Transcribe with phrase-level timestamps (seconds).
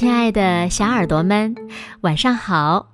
[0.00, 1.54] 亲爱的小耳朵们，
[2.00, 2.86] 晚上好！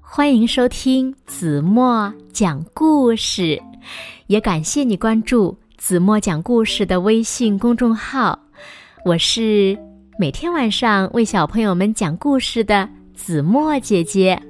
[0.00, 3.60] 欢迎收听子墨讲故事，
[4.28, 8.38] 也感谢你关注子墨讲故事的微信公众号。
[9.04, 9.78] 我是
[10.18, 14.40] 每天晚上为小朋友们讲故事的子墨姐姐。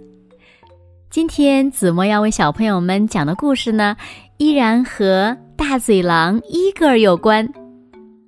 [1.10, 3.96] 今天子墨要为小朋友们讲的故事呢，
[4.36, 7.52] 依然和大嘴狼伊格尔有关。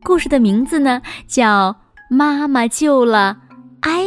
[0.03, 1.71] 故事的名字呢，叫
[2.11, 3.39] 《妈妈救了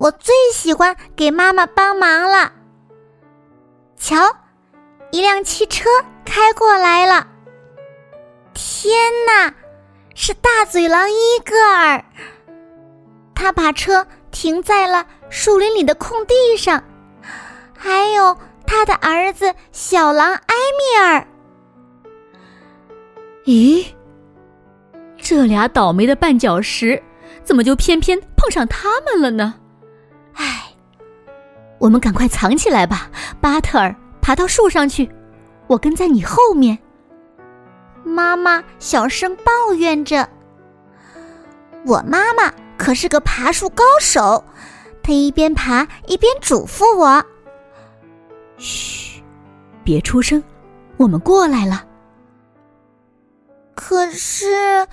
[0.00, 2.50] 我最喜欢给妈妈帮忙了。
[3.98, 4.16] 瞧，
[5.10, 5.90] 一辆汽车
[6.24, 7.28] 开过来了。
[8.54, 9.54] 天哪，
[10.14, 12.02] 是大嘴狼伊戈尔！
[13.34, 16.82] 他把车停在了树林里的空地上，
[17.76, 18.34] 还有
[18.66, 21.26] 他的儿子小狼埃米尔。
[23.44, 23.84] 咦？
[25.18, 27.02] 这俩倒霉的绊脚石，
[27.44, 29.56] 怎么就偏偏碰上他们了呢？
[31.80, 33.10] 我们赶快藏起来吧。
[33.40, 33.92] 巴特尔，
[34.22, 35.10] 爬到树上去，
[35.66, 36.78] 我跟在你后面。
[38.04, 40.28] 妈妈小声抱怨着
[41.84, 44.44] ：“我妈妈可是个爬树高手，
[45.02, 47.24] 她一边爬一边嘱咐我
[48.56, 49.20] ：‘嘘，
[49.82, 50.40] 别出声，
[50.96, 51.84] 我们过来了。’
[53.74, 54.86] 可是。”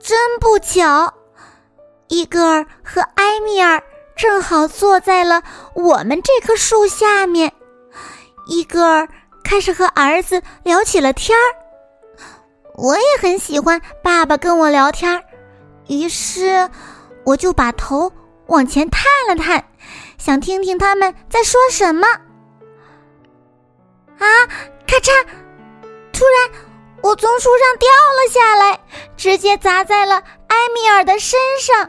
[0.00, 1.12] 真不巧，
[2.06, 3.82] 伊戈尔和埃米尔
[4.18, 5.42] 正好坐在了
[5.74, 7.52] 我们这棵树下面。
[8.46, 9.08] 伊戈尔
[9.44, 11.46] 开始和儿子聊起了天儿，
[12.74, 15.22] 我也很喜欢爸爸跟我聊天儿，
[15.86, 16.68] 于是
[17.24, 18.12] 我就把头
[18.46, 19.64] 往前探了探，
[20.18, 22.08] 想听听他们在说什么。
[24.18, 24.26] 啊！
[24.86, 25.26] 咔嚓！
[26.12, 26.60] 突然。
[27.00, 28.80] 我从树上掉了下来，
[29.16, 30.16] 直接砸在了
[30.48, 31.88] 埃米尔的身上。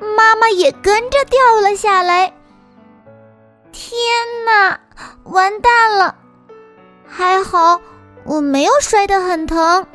[0.00, 0.06] 啪！
[0.16, 2.32] 妈妈也跟着掉了下来。
[3.72, 3.96] 天
[4.44, 4.78] 哪，
[5.24, 6.14] 完蛋了！
[7.06, 7.80] 还好
[8.24, 9.86] 我没有摔得很疼。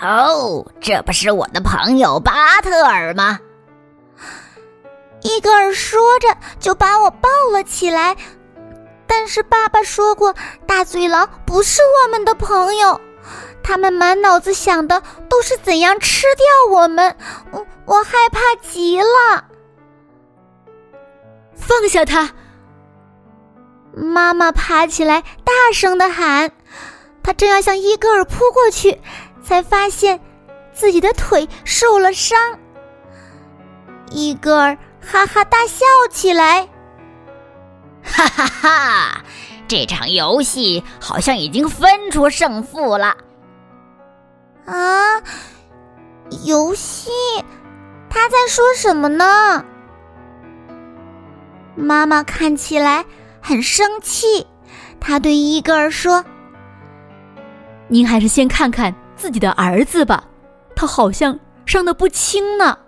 [0.00, 3.38] 哦，这不是我的朋友巴特尔吗？
[5.22, 8.16] 伊格尔说着就把我抱了起来。
[9.06, 10.34] 但是爸爸说过，
[10.66, 13.00] 大嘴狼不是我们的朋友，
[13.64, 17.16] 他们满脑子想的都是怎样吃掉我们。
[17.50, 19.44] 我我害怕极了。
[21.56, 22.30] 放下他！
[23.96, 26.52] 妈妈爬起来，大声的喊。
[27.22, 29.00] 他正要向伊戈尔扑过去，
[29.42, 30.20] 才发现
[30.74, 32.38] 自己的腿受了伤。
[34.10, 36.68] 伊戈尔哈哈大笑起来。
[38.02, 39.24] 哈哈哈！
[39.66, 43.16] 这场游戏好像已经分出胜负了。
[44.66, 45.20] 啊，
[46.44, 47.10] 游戏？
[48.08, 49.64] 他在说什么呢？
[51.74, 53.04] 妈妈看起来
[53.40, 54.46] 很生气，
[55.00, 56.24] 她对伊戈尔说
[57.88, 60.24] ：“您还是先看看自己的儿子吧，
[60.76, 62.78] 他好像伤的不轻呢。”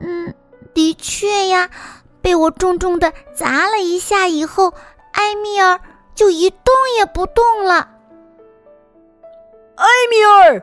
[0.00, 0.32] 嗯，
[0.72, 1.68] 的确呀。
[2.22, 4.72] 被我重重的砸了一下以后，
[5.14, 5.80] 埃米尔
[6.14, 7.88] 就一动也不动了。
[9.82, 10.62] 埃米尔！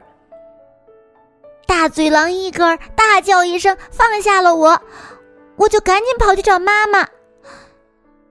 [1.68, 4.81] 大嘴狼伊格尔大叫一声，放下了我，
[5.57, 7.06] 我就赶紧跑去找妈妈。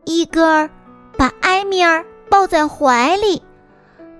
[0.04, 0.70] 伊格尔
[1.18, 3.42] 把埃米尔抱在怀里，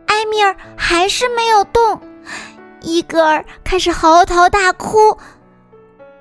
[0.08, 2.02] 埃米尔还是没有动，
[2.82, 5.16] 伊格尔开始嚎啕大哭。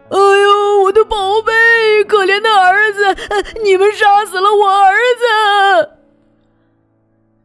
[0.09, 3.13] 哎呦，我的宝贝，可怜的儿子！
[3.61, 5.91] 你们杀死了我儿子！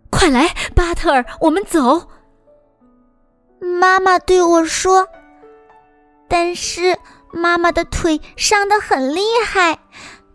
[0.08, 2.08] 快来，巴特尔，我们走。
[3.62, 5.08] 妈妈对我说。
[6.28, 6.98] 但是
[7.30, 9.78] 妈妈的腿伤得很厉害，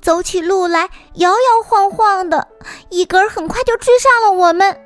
[0.02, 2.48] 走起路来摇摇晃晃的。
[2.90, 4.80] 伊格尔很快就追上了我们。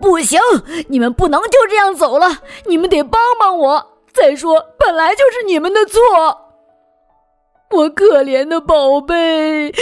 [0.00, 0.40] 不行，
[0.88, 3.92] 你们不能就这样走了，你们得帮帮我。
[4.12, 6.00] 再说，本来就是你们的错。
[7.70, 9.72] 我可怜的宝贝，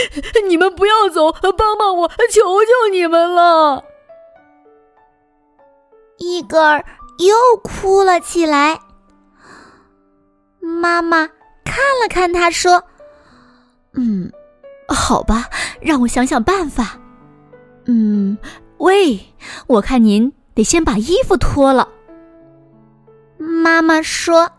[0.47, 3.83] 你们不要走，帮帮我，求求你们了！
[6.17, 6.83] 伊格尔
[7.19, 8.79] 又哭了起来。
[10.59, 11.27] 妈妈
[11.63, 12.83] 看了看他，说
[13.93, 14.31] ：“嗯，
[14.87, 15.49] 好吧，
[15.81, 16.97] 让我想想办法。
[17.85, 18.37] 嗯，
[18.77, 19.19] 喂，
[19.67, 21.87] 我看您得先把衣服脱了。”
[23.37, 24.49] 妈妈说：“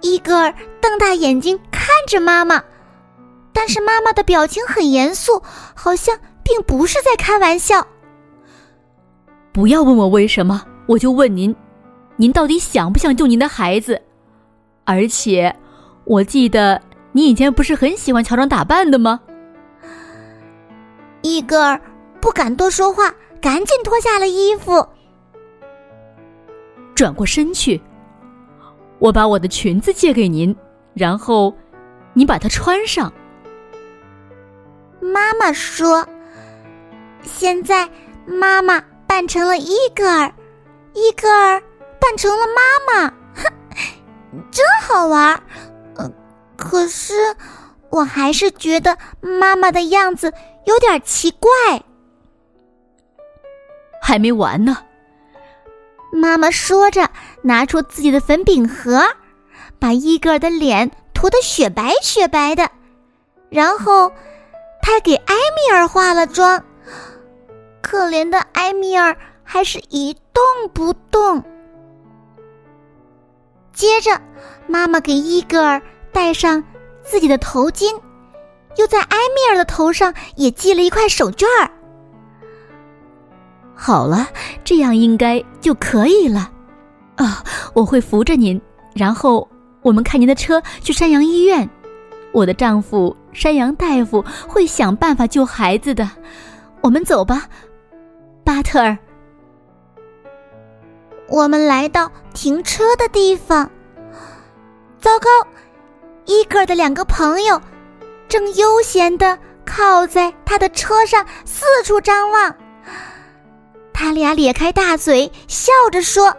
[0.00, 2.62] 伊戈尔瞪大眼睛看着妈妈，
[3.52, 5.42] 但是妈妈的表情很严肃，
[5.74, 7.86] 好像并不是在开玩笑。”
[9.52, 11.54] 不要问我为什么，我就问您，
[12.16, 14.02] 您到底想不想救您的孩子？
[14.84, 15.54] 而且，
[16.02, 16.82] 我记得
[17.12, 19.20] 你以前不是很喜欢乔装打扮的吗？
[21.22, 21.80] 伊戈尔
[22.20, 24.84] 不敢多说话，赶紧脱下了衣服，
[26.96, 27.80] 转过身去。
[28.98, 30.54] 我把我的裙子借给您，
[30.92, 31.54] 然后
[32.14, 33.12] 你把它穿上。
[35.00, 36.04] 妈妈说
[37.22, 37.88] ：“现在
[38.26, 40.32] 妈妈。”扮成了伊戈尔，
[41.00, 41.62] 伊戈尔
[41.98, 43.44] 扮成了妈妈，哼，
[44.50, 45.42] 真好玩儿。
[45.96, 46.12] 呃，
[46.58, 47.14] 可是
[47.88, 50.32] 我还是觉得妈妈的样子
[50.66, 51.48] 有点奇怪。
[54.02, 54.76] 还没完呢，
[56.12, 57.08] 妈妈说着，
[57.42, 59.02] 拿出自己的粉饼盒，
[59.78, 62.70] 把伊戈尔的脸涂得雪白雪白的，
[63.48, 64.12] 然后
[64.82, 66.62] 她给埃米尔化了妆。
[67.80, 69.16] 可怜的埃米尔
[69.52, 71.42] 还是一动不动。
[73.72, 74.20] 接着，
[74.68, 75.82] 妈妈给伊戈尔
[76.12, 76.62] 戴上
[77.02, 78.00] 自己的头巾，
[78.76, 81.68] 又在埃米尔的头上也系了一块手绢儿。
[83.74, 84.28] 好了，
[84.62, 86.52] 这样应该就可以了。
[87.16, 87.42] 啊，
[87.74, 88.60] 我会扶着您，
[88.94, 89.48] 然后
[89.82, 91.68] 我们开您的车去山羊医院。
[92.30, 96.08] 我的丈夫山羊大夫会想办法救孩子的。
[96.82, 97.48] 我们走吧。
[98.44, 98.96] 巴特尔，
[101.30, 103.70] 我们来到停车的地方。
[105.00, 105.28] 糟糕，
[106.26, 107.62] 伊戈尔的两个朋友
[108.28, 112.54] 正悠闲的靠在他的车上，四处张望。
[113.92, 116.36] 他俩咧开大嘴，笑着说：“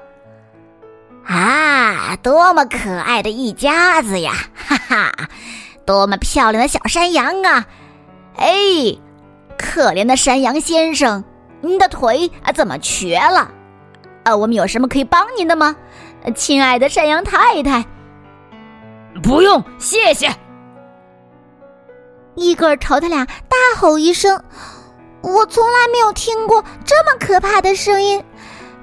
[1.26, 4.34] 啊，多么可爱的一家子呀！
[4.54, 5.12] 哈哈，
[5.86, 7.66] 多么漂亮的小山羊啊！
[8.36, 8.52] 哎，
[9.58, 11.24] 可怜的山羊先生。”
[11.64, 13.52] 您的腿啊怎么瘸了？
[14.24, 15.76] 啊，我们有什么可以帮您的吗，
[16.36, 17.86] 亲爱的山羊太太？
[19.24, 20.30] 不用，谢谢。
[22.36, 24.42] 伊格尔朝他俩大吼一声
[25.22, 28.24] ：“我从来没有听过这么可怕的声音！”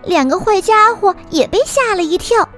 [0.04, 2.48] 两个坏家伙也被吓了一跳。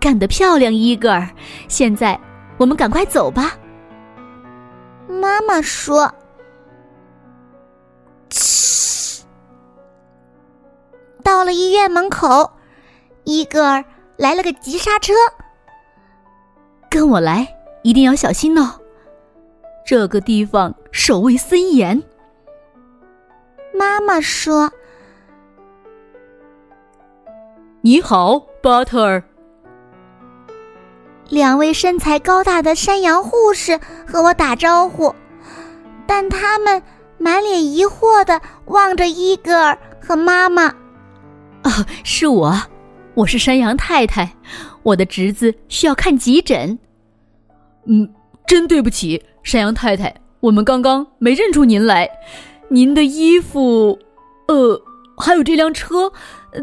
[0.00, 1.28] 干得漂亮，伊格尔！
[1.68, 2.18] 现在
[2.56, 3.52] 我们赶快走吧。
[5.08, 6.12] 妈妈说。
[11.28, 12.50] 到了医院门口，
[13.24, 13.84] 伊戈尔
[14.16, 15.12] 来了个急刹车。
[16.88, 17.46] 跟我来，
[17.82, 18.80] 一定要小心哦。
[19.84, 22.02] 这个地方守卫森严。
[23.74, 24.72] 妈妈说
[27.84, 29.22] ：“你好，巴特尔。”
[31.28, 35.14] 两位身材高大的山羊护士和我打招呼，
[36.06, 36.82] 但他们
[37.18, 40.74] 满脸疑惑的望着伊戈尔和妈妈。
[41.68, 42.58] 哦，是我，
[43.12, 44.34] 我是山羊太太，
[44.82, 46.78] 我的侄子需要看急诊。
[47.84, 48.10] 嗯，
[48.46, 52.08] 真对不起，山羊太太，我们刚刚没认出您来。
[52.70, 53.98] 您的衣服，
[54.46, 54.82] 呃，
[55.18, 56.10] 还有这辆车，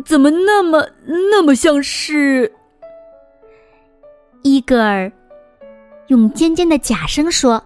[0.03, 0.89] 怎么那么
[1.31, 2.51] 那么像是？
[4.41, 5.11] 伊戈尔
[6.07, 7.63] 用尖尖的假声说：“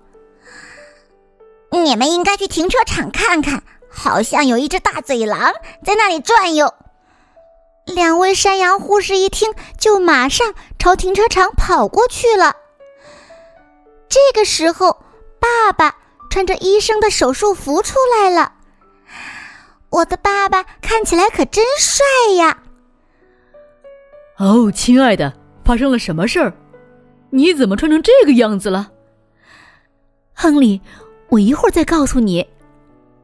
[1.72, 5.54] 你们应该去停车场看看，好像有一只大嘴狼
[5.86, 6.74] 在那里转悠。”
[7.94, 12.56] 两位山羊护士一听，就马上朝停车场跑过去了。
[14.08, 15.04] 这个时候，
[15.40, 15.96] 爸爸
[16.30, 18.54] 穿着医生的手术服出来了。
[19.90, 22.06] 我的爸爸看起来可真帅
[22.38, 22.62] 呀！
[24.38, 25.34] 哦，亲爱的，
[25.66, 26.54] 发生了什么事儿？
[27.32, 28.92] 你怎么穿成这个样子了？
[30.34, 30.80] 亨利，
[31.30, 32.48] 我一会儿再告诉你。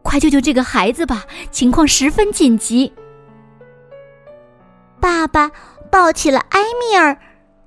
[0.02, 2.92] 快救救这个孩子吧，情况十分紧急。
[5.06, 5.52] 爸爸
[5.92, 7.16] 抱起了埃米尔，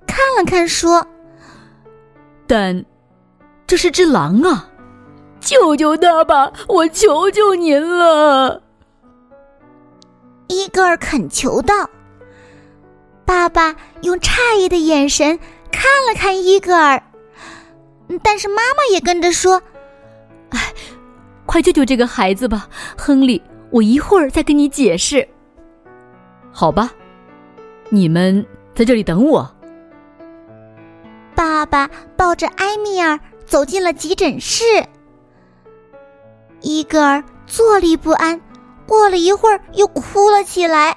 [0.09, 1.07] 看了看，说
[2.49, 2.85] ：“但
[3.64, 4.68] 这是只狼啊！
[5.38, 8.61] 救救他吧，我求求您了！”
[10.50, 11.88] 伊戈尔恳求道。
[13.25, 15.38] 爸爸用诧异的眼神
[15.71, 17.00] 看了看伊戈尔，
[18.21, 19.62] 但是妈妈也跟着说
[20.50, 20.75] ：“哎，
[21.47, 23.40] 快救救这个孩子吧，亨利！
[23.71, 25.28] 我一会儿再跟你解释，
[26.50, 26.90] 好吧？”
[27.90, 29.49] 你们在这里等我。
[31.35, 34.64] 爸爸抱着埃米尔走进了急诊室。
[36.61, 38.40] 伊戈尔坐立不安，
[38.87, 40.97] 过了一会儿又哭了起来。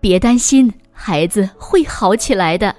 [0.00, 2.74] 别担心，孩子会好起来的。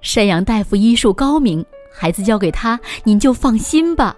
[0.00, 4.14] 山羊大夫医术高明，孩子交给他，您就放心吧。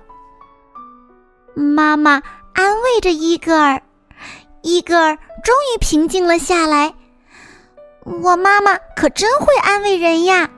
[1.55, 2.21] 妈妈
[2.55, 3.81] 安慰着伊戈尔，
[4.63, 5.15] 伊戈尔
[5.45, 6.93] 终于平静了下来。
[8.07, 10.49] 我妈妈可真会安慰人呀！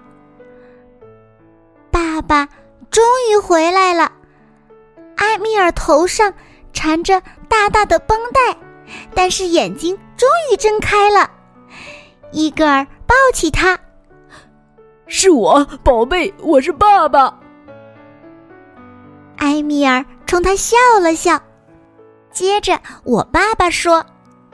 [1.90, 2.46] 爸爸
[2.90, 4.12] 终于回来了，
[5.16, 6.34] 埃米尔头上
[6.74, 8.54] 缠着大大的绷带，
[9.14, 11.30] 但是眼睛终于睁开了。
[12.32, 13.78] 伊戈尔抱起他，
[15.06, 17.38] 是我，宝贝，我是爸爸。
[19.38, 21.40] 埃米尔冲他笑了笑，
[22.30, 24.04] 接着我爸爸说：“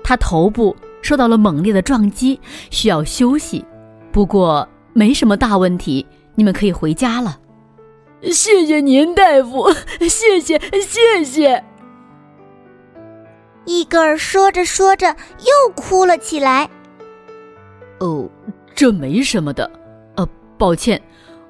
[0.05, 3.63] 他头部。”受到了猛烈的撞击，需要休息，
[4.11, 7.39] 不过没什么大问题，你们可以回家了。
[8.33, 9.71] 谢谢您，大夫，
[10.01, 11.63] 谢谢谢谢。
[13.67, 15.09] 伊戈尔说着说着
[15.41, 16.71] 又哭了起来。
[18.01, 18.27] 哦，
[18.75, 19.71] 这没什么的，
[20.17, 20.99] 呃，抱歉，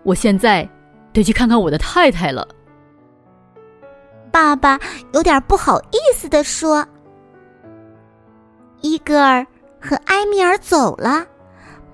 [0.02, 0.68] 我现在
[1.12, 2.46] 得去看看我的太太了。
[4.32, 4.80] 爸爸
[5.12, 6.84] 有点不好意思的说。
[8.85, 9.47] 伊戈尔
[9.81, 11.25] 和埃米尔走了，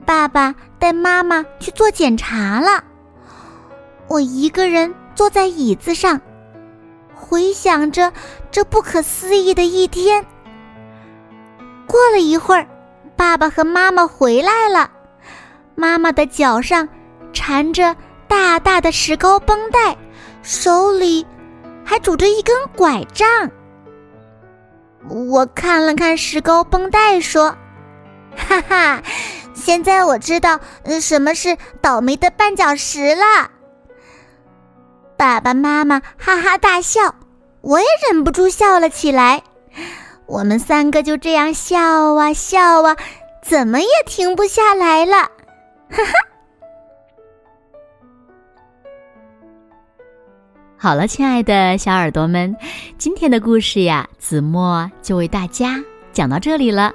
[0.05, 2.83] 爸爸带妈妈去做检查了。
[4.09, 6.21] 我一个人坐在椅子上，
[7.15, 8.13] 回想着
[8.51, 10.27] 这不可思议的一天。
[11.87, 12.67] 过了一会儿，
[13.15, 14.91] 爸爸和妈妈回来了，
[15.77, 16.89] 妈妈的脚上
[17.33, 17.95] 缠着
[18.27, 19.97] 大大的石膏绷带，
[20.43, 21.25] 手里
[21.85, 23.49] 还拄着一根拐杖。
[25.09, 27.57] 我看了看石膏绷带，说
[28.37, 29.03] ：“哈哈，
[29.55, 30.61] 现在我知道
[31.01, 33.51] 什么是倒霉的绊脚石了。”
[35.17, 37.15] 爸爸妈妈哈哈大笑，
[37.61, 39.43] 我也忍不住笑了起来。
[40.27, 42.97] 我们三个就这样笑啊笑啊，
[43.43, 45.17] 怎么也停不下来了，
[45.91, 46.30] 哈哈。
[50.83, 52.57] 好了，亲爱的小耳朵们，
[52.97, 55.79] 今天的故事呀，子墨就为大家
[56.11, 56.91] 讲到这里了。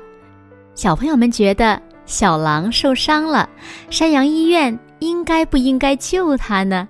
[0.74, 3.48] 小朋友们觉得小狼受伤了，
[3.92, 6.88] 山羊医院应该不应该救他呢？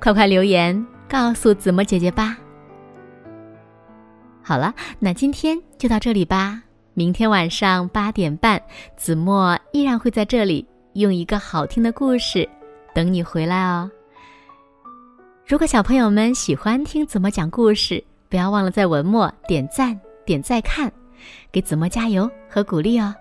[0.00, 2.34] 快快留言告诉子墨姐姐吧。
[4.40, 6.62] 好了，那今天就到这里吧。
[6.94, 8.58] 明天晚上八点半，
[8.96, 12.48] 子墨依然会在这里用一个好听的故事
[12.94, 13.90] 等你回来哦。
[15.52, 20.90] 如果小朋友们喜欢听子墨讲故事，不要忘了在文末点赞、点再看，
[21.52, 23.14] 给子墨加油和鼓励哦。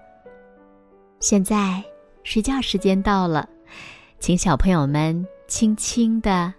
[1.20, 1.84] 现在
[2.24, 3.50] 睡觉时间到了，
[4.18, 6.54] 请小朋友们轻轻的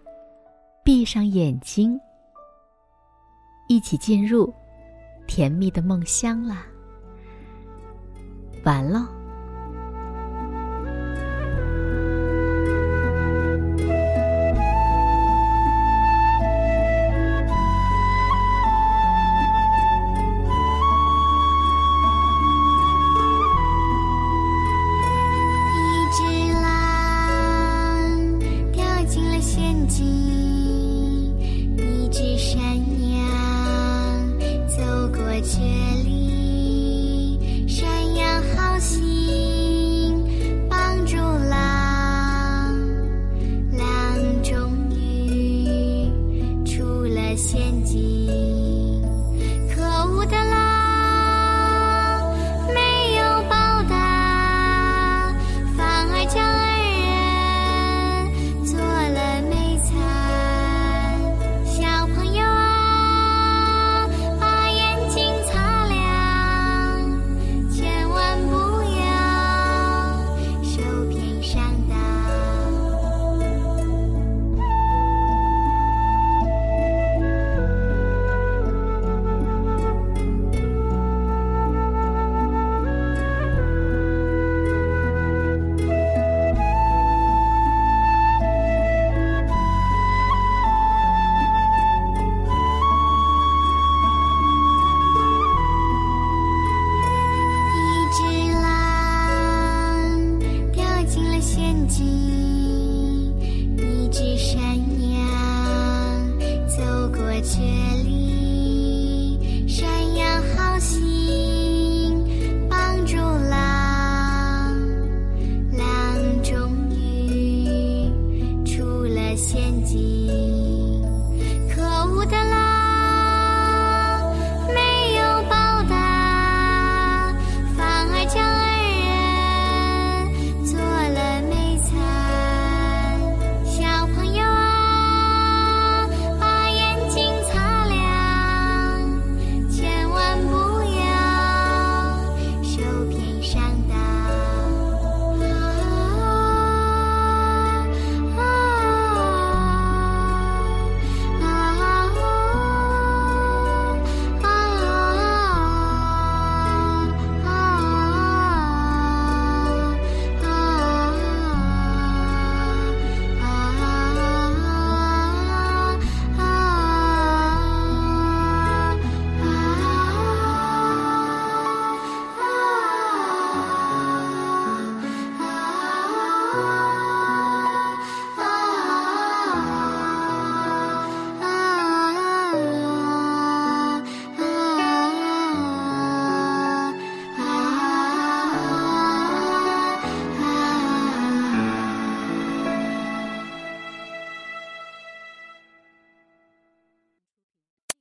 [0.85, 1.99] 闭上眼睛，
[3.67, 4.52] 一起进入
[5.26, 6.67] 甜蜜的梦乡啦。
[8.62, 9.07] 完喽。